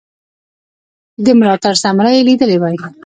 [1.25, 2.77] د ملاتړ ثمره یې لیدلې وای.